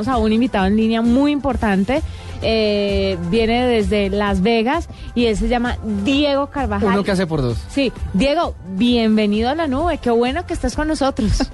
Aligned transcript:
tenemos 0.00 0.08
a 0.08 0.18
un 0.22 0.32
invitado 0.32 0.66
en 0.66 0.76
línea 0.76 1.02
muy 1.02 1.30
importante. 1.32 2.02
Eh, 2.42 3.18
viene 3.30 3.66
desde 3.66 4.08
Las 4.08 4.40
Vegas 4.40 4.88
y 5.14 5.26
él 5.26 5.36
se 5.36 5.48
llama 5.48 5.76
Diego 6.04 6.46
Carvajal. 6.48 6.88
Uno 6.88 7.04
que 7.04 7.10
hace 7.10 7.26
por 7.26 7.42
dos. 7.42 7.58
Sí, 7.68 7.92
Diego, 8.14 8.54
bienvenido 8.68 9.50
a 9.50 9.54
la 9.54 9.66
nube. 9.66 9.98
Qué 9.98 10.10
bueno 10.10 10.46
que 10.46 10.54
estés 10.54 10.74
con 10.74 10.88
nosotros. 10.88 11.50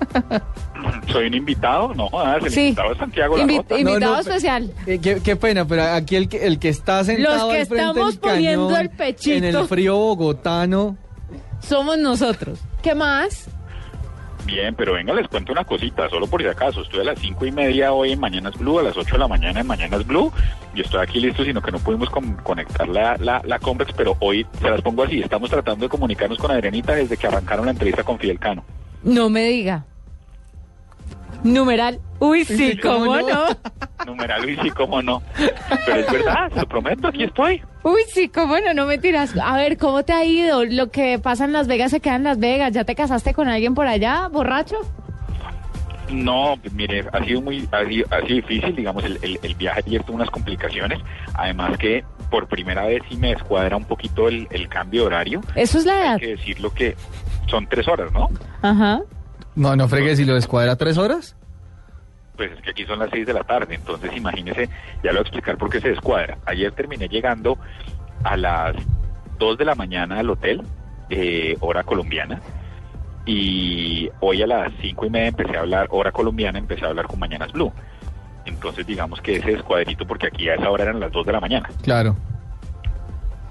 Soy 1.12 1.26
un 1.26 1.34
invitado, 1.34 1.92
no, 1.94 2.08
jodas, 2.08 2.40
el 2.44 2.50
Sí. 2.52 2.60
invitado 2.68 2.92
es 2.92 2.98
Santiago 2.98 3.36
Invi- 3.36 3.50
Larrota. 3.56 3.78
invitado 3.80 4.00
No, 4.00 4.12
no, 4.14 4.20
especial. 4.20 4.70
Eh, 4.86 5.00
qué, 5.02 5.20
qué 5.24 5.34
pena, 5.34 5.64
pero 5.66 5.82
aquí 5.82 6.14
el 6.14 6.28
que, 6.28 6.46
el 6.46 6.60
que 6.60 6.68
está 6.68 7.02
sentado 7.02 7.34
Los 7.48 7.52
que 7.52 7.60
al 7.62 7.66
frente 7.66 7.86
estamos 7.88 8.12
del 8.12 8.20
cañón, 8.20 8.34
poniendo 8.36 8.76
el 8.76 8.90
pechito. 8.90 9.36
en 9.36 9.44
el 9.44 9.66
frío 9.66 9.96
bogotano. 9.96 10.96
Somos 11.60 11.98
nosotros. 11.98 12.60
¿Qué 12.82 12.94
más? 12.94 13.48
Bien, 14.46 14.74
pero 14.76 14.92
venga, 14.94 15.12
les 15.12 15.26
cuento 15.26 15.50
una 15.52 15.64
cosita, 15.64 16.08
solo 16.08 16.26
por 16.28 16.40
si 16.40 16.46
acaso. 16.48 16.80
Estoy 16.82 17.00
a 17.00 17.04
las 17.04 17.18
cinco 17.18 17.44
y 17.46 17.52
media 17.52 17.92
hoy 17.92 18.12
en 18.12 18.20
Mañanas 18.20 18.56
Blue, 18.56 18.78
a 18.78 18.82
las 18.84 18.96
8 18.96 19.14
de 19.14 19.18
la 19.18 19.26
mañana 19.28 19.60
en 19.60 19.66
Mañanas 19.66 20.06
Blue. 20.06 20.32
Y 20.74 20.82
estoy 20.82 21.02
aquí 21.02 21.18
listo, 21.20 21.44
sino 21.44 21.60
que 21.60 21.72
no 21.72 21.78
pudimos 21.80 22.08
con- 22.10 22.34
conectar 22.36 22.86
la, 22.88 23.16
la, 23.18 23.42
la 23.44 23.58
Convex, 23.58 23.92
pero 23.94 24.16
hoy 24.20 24.46
se 24.60 24.70
las 24.70 24.80
pongo 24.82 25.02
así. 25.02 25.20
Estamos 25.20 25.50
tratando 25.50 25.84
de 25.84 25.88
comunicarnos 25.88 26.38
con 26.38 26.50
Adrianita 26.52 26.94
desde 26.94 27.16
que 27.16 27.26
arrancaron 27.26 27.66
la 27.66 27.72
entrevista 27.72 28.04
con 28.04 28.18
Fidel 28.18 28.38
Cano. 28.38 28.64
No 29.02 29.28
me 29.28 29.44
diga. 29.48 29.84
Numeral. 31.42 32.00
Uy, 32.18 32.44
sí, 32.44 32.56
Sí, 32.56 32.78
cómo 32.78 33.06
cómo 33.06 33.16
no. 33.16 33.22
no. 33.50 33.56
Numeral, 34.06 34.48
y 34.48 34.56
sí, 34.58 34.70
cómo 34.70 35.02
no. 35.02 35.22
Pero 35.84 36.00
es 36.00 36.12
verdad, 36.12 36.50
se 36.52 36.60
lo 36.60 36.66
prometo, 36.68 37.08
aquí 37.08 37.24
estoy. 37.24 37.62
Uy, 37.82 38.00
sí, 38.12 38.28
cómo 38.28 38.56
no, 38.60 38.72
no 38.74 38.86
me 38.86 38.98
tiras. 38.98 39.34
A 39.42 39.56
ver, 39.56 39.76
¿cómo 39.78 40.02
te 40.04 40.12
ha 40.12 40.24
ido? 40.24 40.64
Lo 40.64 40.90
que 40.90 41.18
pasa 41.18 41.44
en 41.44 41.52
Las 41.52 41.66
Vegas 41.66 41.90
se 41.90 42.00
queda 42.00 42.16
en 42.16 42.24
Las 42.24 42.38
Vegas. 42.38 42.72
¿Ya 42.72 42.84
te 42.84 42.94
casaste 42.94 43.34
con 43.34 43.48
alguien 43.48 43.74
por 43.74 43.86
allá, 43.86 44.28
borracho? 44.28 44.76
No, 46.10 46.54
pues 46.62 46.72
mire, 46.72 47.04
ha 47.12 47.24
sido 47.24 47.42
muy 47.42 47.68
ha 47.72 47.84
sido, 47.84 48.06
ha 48.12 48.20
sido 48.24 48.36
difícil, 48.36 48.76
digamos, 48.76 49.02
el, 49.04 49.18
el- 49.22 49.40
el 49.42 49.54
viaje 49.56 49.82
ayer 49.86 50.04
tuvo 50.04 50.16
unas 50.16 50.30
complicaciones, 50.30 51.00
además 51.34 51.76
que 51.78 52.04
por 52.30 52.46
primera 52.46 52.86
vez 52.86 53.02
sí 53.08 53.16
me 53.16 53.30
descuadra 53.30 53.76
un 53.76 53.84
poquito 53.84 54.28
el, 54.28 54.46
el 54.50 54.68
cambio 54.68 55.00
de 55.02 55.06
horario, 55.08 55.40
Eso 55.56 55.78
es 55.78 55.84
la 55.84 56.00
edad. 56.00 56.12
hay 56.14 56.20
que 56.20 56.36
decirlo 56.36 56.72
que 56.72 56.96
son 57.50 57.66
tres 57.66 57.88
horas, 57.88 58.12
¿no? 58.12 58.28
Ajá. 58.62 59.00
No, 59.56 59.74
no 59.74 59.88
fregues, 59.88 60.18
si 60.18 60.24
lo 60.24 60.34
descuadra 60.34 60.76
tres 60.76 60.96
horas. 60.96 61.34
Pues 62.36 62.52
es 62.52 62.60
que 62.60 62.70
aquí 62.70 62.84
son 62.84 62.98
las 62.98 63.10
seis 63.10 63.26
de 63.26 63.32
la 63.32 63.44
tarde, 63.44 63.74
entonces 63.74 64.14
imagínese, 64.14 64.68
ya 65.02 65.12
lo 65.12 65.12
voy 65.12 65.18
a 65.18 65.22
explicar 65.22 65.56
por 65.56 65.70
qué 65.70 65.80
se 65.80 65.88
descuadra. 65.88 66.38
Ayer 66.44 66.72
terminé 66.72 67.08
llegando 67.08 67.58
a 68.24 68.36
las 68.36 68.76
dos 69.38 69.56
de 69.56 69.64
la 69.64 69.74
mañana 69.74 70.18
al 70.18 70.30
hotel, 70.30 70.62
eh, 71.08 71.56
hora 71.60 71.82
colombiana, 71.82 72.40
y 73.24 74.08
hoy 74.20 74.42
a 74.42 74.46
las 74.46 74.72
cinco 74.80 75.06
y 75.06 75.10
media 75.10 75.28
empecé 75.28 75.56
a 75.56 75.60
hablar, 75.60 75.88
hora 75.90 76.12
colombiana, 76.12 76.58
empecé 76.58 76.84
a 76.84 76.88
hablar 76.88 77.06
con 77.06 77.18
Mañanas 77.18 77.52
Blue. 77.52 77.72
Entonces 78.44 78.86
digamos 78.86 79.20
que 79.20 79.36
ese 79.36 79.52
descuadrito, 79.52 80.06
porque 80.06 80.28
aquí 80.28 80.48
a 80.48 80.54
esa 80.54 80.70
hora 80.70 80.84
eran 80.84 81.00
las 81.00 81.10
dos 81.10 81.26
de 81.26 81.32
la 81.32 81.40
mañana, 81.40 81.68
Claro. 81.82 82.16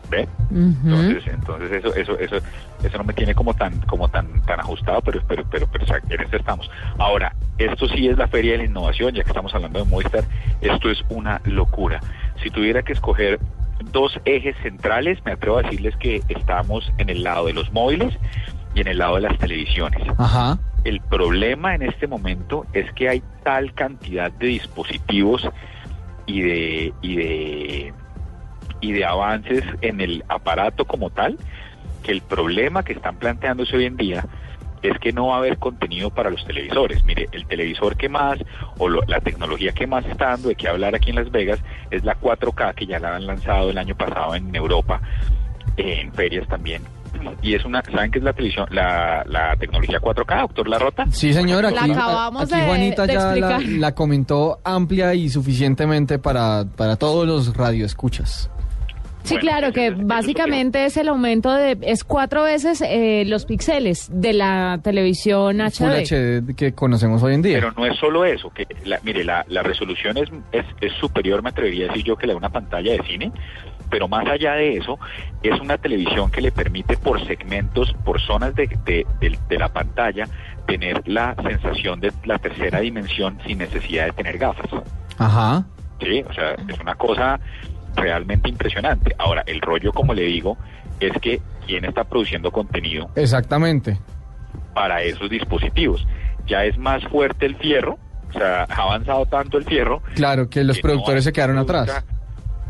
¿Ve? 0.09 0.27
Entonces, 0.51 1.23
entonces 1.27 1.71
eso, 1.71 1.93
eso, 1.95 2.19
eso, 2.19 2.35
eso 2.83 2.97
no 2.97 3.03
me 3.03 3.13
tiene 3.13 3.33
como 3.33 3.53
tan, 3.53 3.79
como 3.81 4.07
tan, 4.09 4.41
tan 4.43 4.59
ajustado, 4.59 5.01
pero, 5.01 5.21
pero, 5.27 5.43
pero, 5.49 5.67
pero 5.67 5.85
en 6.09 6.21
esto 6.21 6.37
estamos. 6.37 6.69
Ahora, 6.97 7.35
esto 7.57 7.87
sí 7.87 8.07
es 8.07 8.17
la 8.17 8.27
feria 8.27 8.53
de 8.53 8.57
la 8.59 8.63
innovación, 8.65 9.13
ya 9.13 9.23
que 9.23 9.29
estamos 9.29 9.53
hablando 9.55 9.79
de 9.79 9.85
Movistar, 9.85 10.23
esto 10.61 10.89
es 10.89 11.03
una 11.09 11.41
locura. 11.45 11.99
Si 12.43 12.49
tuviera 12.49 12.83
que 12.83 12.93
escoger 12.93 13.39
dos 13.91 14.19
ejes 14.25 14.55
centrales, 14.61 15.19
me 15.25 15.33
atrevo 15.33 15.57
a 15.57 15.63
decirles 15.63 15.95
que 15.97 16.21
estamos 16.29 16.91
en 16.97 17.09
el 17.09 17.23
lado 17.23 17.47
de 17.47 17.53
los 17.53 17.71
móviles 17.71 18.13
y 18.73 18.81
en 18.81 18.87
el 18.87 18.97
lado 18.97 19.15
de 19.15 19.21
las 19.21 19.37
televisiones. 19.37 20.01
Ajá. 20.17 20.57
El 20.83 21.01
problema 21.01 21.73
en 21.73 21.81
este 21.81 22.07
momento 22.07 22.65
es 22.73 22.91
que 22.93 23.09
hay 23.09 23.23
tal 23.43 23.73
cantidad 23.73 24.31
de 24.31 24.47
dispositivos 24.47 25.47
y 26.27 26.41
de 26.41 26.93
y 27.01 27.15
de 27.15 27.93
y 28.85 28.91
de 28.93 29.05
avances 29.05 29.63
en 29.81 29.99
el 30.01 30.23
aparato 30.29 30.85
como 30.85 31.09
tal 31.09 31.37
que 32.03 32.11
el 32.11 32.21
problema 32.21 32.83
que 32.83 32.93
están 32.93 33.15
planteándose 33.17 33.75
hoy 33.75 33.85
en 33.85 33.97
día 33.97 34.25
es 34.83 34.97
que 34.99 35.11
no 35.11 35.27
va 35.27 35.35
a 35.35 35.37
haber 35.39 35.57
contenido 35.57 36.11
para 36.11 36.29
los 36.29 36.45
televisores. 36.45 37.03
Mire, 37.05 37.27
el 37.31 37.47
televisor 37.47 37.97
que 37.97 38.07
más 38.07 38.37
o 38.77 38.87
lo- 38.87 39.01
la 39.07 39.19
tecnología 39.19 39.71
que 39.71 39.87
más 39.87 40.05
está 40.05 40.27
dando 40.29 40.49
de 40.49 40.55
qué 40.55 40.67
hablar 40.67 40.93
aquí 40.93 41.09
en 41.09 41.15
Las 41.15 41.31
Vegas 41.31 41.59
es 41.89 42.03
la 42.03 42.13
4K 42.15 42.73
que 42.75 42.85
ya 42.85 42.99
la 42.99 43.15
han 43.15 43.25
lanzado 43.25 43.71
el 43.71 43.77
año 43.79 43.95
pasado 43.95 44.35
en 44.35 44.55
Europa, 44.55 45.01
eh, 45.77 46.01
en 46.01 46.13
ferias 46.13 46.47
también. 46.47 46.83
Y 47.41 47.55
es 47.55 47.65
una, 47.65 47.81
¿saben 47.81 48.11
qué 48.11 48.19
es 48.19 48.23
la 48.25 48.33
televisión, 48.33 48.67
la, 48.69 49.23
la 49.27 49.55
tecnología 49.55 49.99
4K, 49.99 50.41
doctor 50.41 50.67
Larrota? 50.67 51.05
Sí, 51.09 51.33
señora. 51.33 51.71
La 51.71 51.81
Aquí, 51.83 51.91
acabamos 51.91 52.43
aquí 52.43 52.59
de- 52.61 52.67
Juanita 52.67 53.07
de 53.07 53.13
ya 53.13 53.35
la, 53.35 53.59
la 53.59 53.95
comentó 53.95 54.59
amplia 54.63 55.15
y 55.15 55.29
suficientemente 55.29 56.19
para, 56.19 56.65
para 56.75 56.97
todos 56.97 57.25
los 57.25 57.55
radioescuchas. 57.57 58.51
Sí, 59.25 59.33
Bueno, 59.35 59.41
claro, 59.49 59.73
que 59.73 59.87
es- 59.87 60.05
básicamente 60.07 60.85
es 60.85 60.95
el 60.97 61.07
aumento 61.09 61.51
de, 61.53 61.77
es 61.81 62.03
cuatro 62.03 62.43
veces 62.43 62.81
eh, 62.81 63.23
los 63.25 63.45
píxeles 63.45 64.07
de 64.11 64.33
la 64.33 64.79
televisión 64.83 65.57
Full 65.71 65.87
HD. 65.89 66.03
HD 66.05 66.55
que 66.55 66.73
conocemos 66.73 67.21
hoy 67.23 67.33
en 67.33 67.41
día. 67.41 67.57
Pero 67.59 67.71
no 67.75 67.85
es 67.85 67.97
solo 67.97 68.23
eso, 68.25 68.49
que 68.51 68.67
la, 68.85 68.99
mire, 69.03 69.23
la, 69.23 69.43
la 69.49 69.63
resolución 69.63 70.17
es, 70.17 70.29
es, 70.51 70.65
es 70.79 70.93
superior, 70.93 71.41
me 71.43 71.49
atrevería 71.49 71.85
a 71.85 71.87
decir 71.89 72.03
yo, 72.05 72.15
que 72.15 72.27
la 72.27 72.33
de 72.33 72.37
una 72.37 72.49
pantalla 72.49 72.91
de 72.93 73.01
cine, 73.07 73.31
pero 73.89 74.07
más 74.07 74.27
allá 74.27 74.53
de 74.53 74.77
eso, 74.77 74.97
es 75.43 75.59
una 75.59 75.77
televisión 75.77 76.29
que 76.31 76.41
le 76.41 76.51
permite 76.51 76.97
por 76.97 77.23
segmentos, 77.25 77.93
por 78.05 78.21
zonas 78.21 78.53
de, 78.55 78.67
de, 78.85 79.05
de- 79.19 79.39
de 79.49 79.57
la 79.59 79.69
pantalla, 79.69 80.27
tener 80.67 81.01
la 81.07 81.35
sensación 81.41 81.99
de 81.99 82.11
la 82.25 82.37
tercera 82.39 82.79
dimensión 82.79 83.37
sin 83.45 83.57
necesidad 83.59 84.05
de 84.05 84.11
tener 84.13 84.37
gafas. 84.37 84.69
Ajá. 85.17 85.65
Sí, 86.01 86.23
o 86.29 86.33
sea, 86.33 86.55
es 86.67 86.79
una 86.79 86.95
cosa 86.95 87.39
realmente 87.95 88.49
impresionante. 88.49 89.15
Ahora, 89.17 89.43
el 89.47 89.61
rollo, 89.61 89.91
como 89.91 90.13
le 90.13 90.23
digo, 90.23 90.57
es 90.99 91.11
que 91.21 91.41
quién 91.65 91.85
está 91.85 92.03
produciendo 92.03 92.51
contenido 92.51 93.09
Exactamente. 93.15 93.97
para 94.73 95.01
esos 95.01 95.29
dispositivos. 95.29 96.05
Ya 96.47 96.63
es 96.65 96.77
más 96.77 97.03
fuerte 97.05 97.45
el 97.45 97.55
fierro, 97.55 97.97
o 98.29 98.33
sea, 98.33 98.63
ha 98.69 98.81
avanzado 98.83 99.25
tanto 99.25 99.57
el 99.57 99.65
fierro. 99.65 100.01
Claro, 100.15 100.49
que 100.49 100.63
los 100.63 100.77
que 100.77 100.83
no 100.83 100.89
productores 100.89 101.23
se 101.23 101.33
quedaron 101.33 101.55
produzca- 101.65 101.81
atrás. 101.81 102.05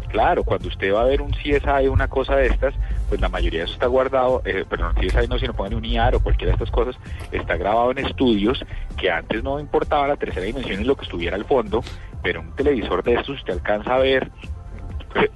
Claro, 0.10 0.46
cuando 0.46 0.70
usted 0.70 0.94
va 0.94 1.02
a 1.02 1.06
ver 1.06 1.22
un 1.22 1.32
CSI 1.32 1.88
o 1.88 1.92
una 1.92 2.08
cosa 2.08 2.38
de 2.38 2.48
estas, 2.48 2.74
pues 3.10 3.20
la 3.20 3.28
mayoría 3.28 3.60
de 3.60 3.66
eso 3.66 3.74
está 3.74 3.88
guardado, 3.88 4.42
eh, 4.46 4.64
perdón, 4.70 4.96
CSI 4.96 5.28
no, 5.28 5.38
sino 5.38 5.54
pongan 5.54 5.74
un 5.74 5.84
IAR 5.84 6.16
o 6.16 6.20
cualquiera 6.22 6.52
de 6.52 6.64
estas 6.64 6.72
cosas, 6.72 6.96
está 7.34 7.58
grabado 7.58 7.92
en 7.92 7.98
estudios 7.98 8.64
que 8.98 9.12
antes 9.12 9.44
no 9.44 9.60
importaba 9.60 10.08
la 10.08 10.16
tercera 10.16 10.46
dimensión 10.46 10.80
y 10.80 10.86
lo 10.86 10.96
que 10.96 11.04
estuviera 11.04 11.36
al 11.36 11.44
fondo, 11.44 11.84
pero 12.24 12.40
un 12.40 12.56
televisor 12.56 13.04
de 13.04 13.16
estos 13.16 13.40
usted 13.40 13.54
alcanza 13.56 13.96
a 13.96 14.00
ver 14.00 14.32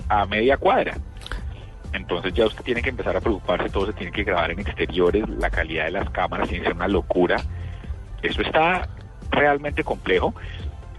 a 0.07 0.25
media 0.25 0.57
cuadra. 0.57 0.97
Entonces 1.94 2.34
ya 2.34 2.45
usted 2.45 2.63
tiene 2.63 2.81
que 2.81 2.90
empezar 2.90 3.16
a 3.16 3.22
preocuparse, 3.22 3.69
todo 3.69 3.88
se 3.88 3.94
tiene 3.94 4.12
que 4.12 4.23
grabar 4.23 4.51
en 4.51 4.59
exteriores, 4.59 5.28
la 5.28 5.50
calidad 5.50 5.85
de 5.85 5.91
las 5.91 6.09
cámaras 6.12 6.47
tiene 6.47 6.63
que 6.63 6.69
ser 6.69 6.75
una 6.75 6.88
locura. 6.88 7.38
Eso 8.22 8.41
está 8.41 8.88
realmente 9.31 9.84
complejo 9.84 10.34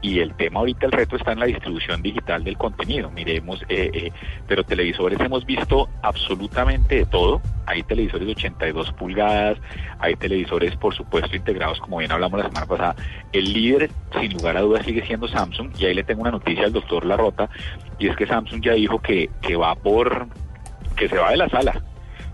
y 0.02 0.20
el 0.20 0.34
tema 0.34 0.60
ahorita, 0.60 0.86
el 0.86 0.92
reto 0.92 1.16
está 1.16 1.32
en 1.32 1.40
la 1.40 1.46
distribución 1.46 2.02
digital 2.02 2.42
del 2.44 2.56
contenido. 2.56 3.10
Miremos, 3.10 3.62
eh, 3.68 3.90
eh, 3.92 4.12
pero 4.46 4.64
televisores 4.64 5.20
hemos 5.20 5.44
visto 5.44 5.88
absolutamente 6.02 6.96
de 6.96 7.06
todo. 7.06 7.42
Hay 7.66 7.82
televisores 7.82 8.26
de 8.26 8.32
82 8.32 8.92
pulgadas, 8.92 9.58
hay 9.98 10.16
televisores, 10.16 10.74
por 10.76 10.94
supuesto, 10.94 11.36
integrados, 11.36 11.78
como 11.80 11.98
bien 11.98 12.12
hablamos 12.12 12.40
la 12.40 12.48
semana 12.48 12.66
pasada. 12.66 12.96
El 13.32 13.52
líder, 13.52 13.90
sin 14.20 14.32
lugar 14.32 14.56
a 14.56 14.62
dudas, 14.62 14.84
sigue 14.84 15.04
siendo 15.06 15.28
Samsung 15.28 15.70
y 15.78 15.86
ahí 15.86 15.94
le 15.94 16.04
tengo 16.04 16.22
una 16.22 16.30
noticia 16.30 16.64
al 16.64 16.72
doctor 16.72 17.04
Larrota 17.04 17.50
y 17.98 18.08
es 18.08 18.16
que 18.16 18.26
Samsung 18.26 18.62
ya 18.62 18.72
dijo 18.72 19.00
que, 19.00 19.28
que 19.42 19.56
va 19.56 19.74
por, 19.74 20.28
que 20.96 21.08
se 21.08 21.16
va 21.16 21.30
de 21.30 21.36
la 21.36 21.48
sala. 21.48 21.82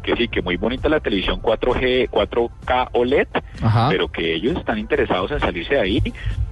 Que 0.07 0.15
sí, 0.17 0.29
que 0.29 0.41
muy 0.41 0.57
bonita 0.57 0.89
la 0.89 1.01
televisión 1.01 1.43
4G, 1.43 2.09
4K 2.11 2.91
OLED, 2.93 3.27
Ajá. 3.61 3.89
pero 3.91 4.07
que 4.07 4.35
ellos 4.35 4.57
están 4.57 4.79
interesados 4.79 5.33
en 5.33 5.41
salirse 5.41 5.75
de 5.75 5.81
ahí 5.81 6.03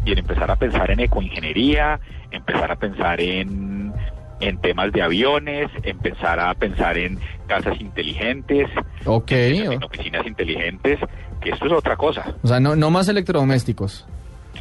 y 0.05 0.11
en 0.13 0.19
empezar 0.19 0.51
a 0.51 0.57
pensar 0.57 0.91
en 0.91 0.99
ecoingeniería, 0.99 2.01
empezar 2.33 2.73
a 2.73 2.77
pensar 2.77 3.21
en, 3.21 3.93
en 4.41 4.59
temas 4.61 4.93
de 4.93 5.03
aviones, 5.03 5.71
empezar 5.85 6.41
a 6.41 6.53
pensar 6.55 6.99
en 6.99 7.21
casas 7.47 7.81
inteligentes, 7.81 8.69
Ok. 9.05 9.31
en 9.31 9.85
oficinas 9.85 10.27
inteligentes, 10.27 10.99
que 11.41 11.51
esto 11.51 11.67
es 11.67 11.73
otra 11.73 11.97
cosa. 11.97 12.35
O 12.43 12.49
sea, 12.49 12.59
no, 12.59 12.75
no 12.75 12.91
más 12.91 13.09
electrodomésticos. 13.09 14.05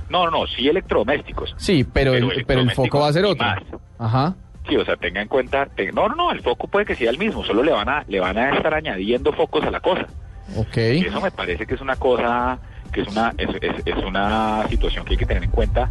No, 0.09 0.29
no, 0.29 0.45
sí 0.45 0.67
electrodomésticos. 0.67 1.55
Sí, 1.57 1.83
pero, 1.83 2.13
el, 2.13 2.45
pero 2.45 2.61
el 2.61 2.69
foco 2.71 2.99
va 2.99 3.07
a 3.07 3.13
ser 3.13 3.25
otro. 3.25 3.43
y 3.47 3.75
Ajá. 3.97 4.35
Sí, 4.67 4.75
o 4.77 4.85
sea, 4.85 4.95
tenga 4.95 5.21
en 5.21 5.27
cuenta, 5.27 5.65
te- 5.65 5.91
no, 5.91 6.07
no, 6.07 6.15
no, 6.15 6.31
el 6.31 6.41
foco 6.41 6.67
puede 6.67 6.85
que 6.85 6.95
sea 6.95 7.09
el 7.09 7.17
mismo, 7.17 7.43
solo 7.43 7.63
le 7.63 7.71
van 7.73 7.89
a, 7.89 8.03
le 8.07 8.19
van 8.19 8.37
a 8.37 8.55
estar 8.55 8.73
añadiendo 8.73 9.33
focos 9.33 9.63
a 9.65 9.71
la 9.71 9.79
cosa. 9.81 10.07
Ok. 10.55 10.77
Eso 10.77 11.19
me 11.21 11.31
parece 11.31 11.65
que 11.65 11.73
es 11.75 11.81
una 11.81 11.95
cosa, 11.97 12.59
que 12.91 13.01
es 13.01 13.07
una, 13.09 13.33
es, 13.37 13.49
es- 13.61 13.81
es 13.85 14.03
una 14.05 14.65
situación 14.69 15.03
que 15.05 15.11
hay 15.13 15.17
que 15.17 15.25
tener 15.25 15.43
en 15.43 15.51
cuenta 15.51 15.89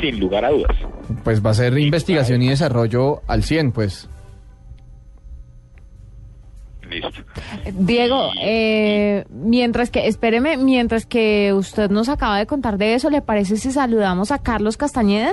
sin 0.00 0.20
lugar 0.20 0.44
a 0.44 0.50
dudas. 0.50 0.76
Pues 1.24 1.44
va 1.44 1.50
a 1.50 1.54
ser 1.54 1.76
investigación 1.78 2.42
y 2.42 2.48
desarrollo 2.50 3.22
al 3.26 3.42
100, 3.42 3.72
pues. 3.72 4.08
Listo. 6.88 7.10
Diego, 7.72 8.30
eh, 8.42 9.24
mientras 9.30 9.90
que, 9.90 10.08
espéreme, 10.08 10.56
mientras 10.56 11.06
que 11.06 11.52
usted 11.52 11.88
nos 11.88 12.08
acaba 12.08 12.36
de 12.38 12.46
contar 12.46 12.78
de 12.78 12.94
eso, 12.94 13.10
¿le 13.10 13.22
parece 13.22 13.56
si 13.58 13.70
saludamos 13.70 14.32
a 14.32 14.38
Carlos 14.38 14.76
Castañeda? 14.76 15.32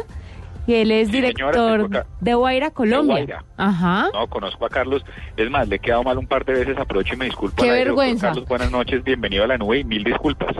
Y 0.68 0.76
él 0.76 0.92
es 0.92 1.08
Sí, 1.08 1.22
señora, 1.22 1.32
director 1.32 2.06
de 2.20 2.34
Guaira, 2.34 2.72
Colombia. 2.72 3.16
Guaira. 3.16 3.46
Ajá. 3.56 4.10
No, 4.14 4.28
conozco 4.28 4.66
a 4.66 4.70
Carlos. 4.70 5.04
Es 5.38 5.50
más, 5.50 5.68
le 5.68 5.78
he 5.78 5.80
quedado 5.80 6.04
mal 6.04 6.18
un 6.18 6.28
par 6.28 6.44
de 6.44 6.54
veces. 6.54 6.78
Aprovecho 6.78 7.14
y 7.14 7.18
me 7.18 7.26
disculpo. 7.26 7.64
Qué 7.64 7.72
vergüenza. 7.72 8.28
Carlos, 8.28 8.48
buenas 8.48 8.70
noches. 8.70 9.02
Bienvenido 9.04 9.46
a 9.46 9.48
la 9.48 9.58
nube 9.58 9.80
y 9.80 9.84
mil 9.86 10.04
disculpas. 10.04 10.56